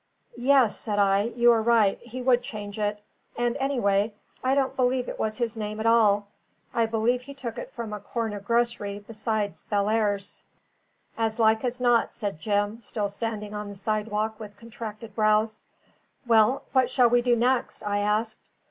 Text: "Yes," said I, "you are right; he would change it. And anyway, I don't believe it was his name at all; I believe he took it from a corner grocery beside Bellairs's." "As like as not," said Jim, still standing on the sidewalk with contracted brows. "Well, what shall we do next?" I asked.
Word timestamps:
"Yes," 0.35 0.79
said 0.79 0.97
I, 0.97 1.25
"you 1.35 1.51
are 1.51 1.61
right; 1.61 1.99
he 1.99 2.23
would 2.23 2.41
change 2.41 2.79
it. 2.79 3.03
And 3.37 3.55
anyway, 3.57 4.15
I 4.43 4.55
don't 4.55 4.75
believe 4.75 5.07
it 5.07 5.19
was 5.19 5.37
his 5.37 5.55
name 5.55 5.79
at 5.79 5.85
all; 5.85 6.25
I 6.73 6.87
believe 6.87 7.21
he 7.21 7.35
took 7.35 7.59
it 7.59 7.69
from 7.69 7.93
a 7.93 7.99
corner 7.99 8.39
grocery 8.39 8.97
beside 8.97 9.53
Bellairs's." 9.69 10.43
"As 11.19 11.37
like 11.37 11.63
as 11.63 11.79
not," 11.79 12.15
said 12.15 12.39
Jim, 12.41 12.79
still 12.81 13.09
standing 13.09 13.53
on 13.53 13.69
the 13.69 13.75
sidewalk 13.75 14.39
with 14.39 14.57
contracted 14.57 15.13
brows. 15.13 15.61
"Well, 16.25 16.63
what 16.73 16.89
shall 16.89 17.11
we 17.11 17.21
do 17.21 17.35
next?" 17.35 17.83
I 17.83 17.99
asked. 17.99 18.49